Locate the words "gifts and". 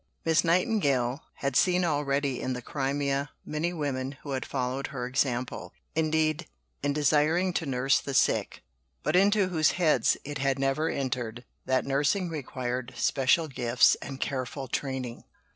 13.47-14.19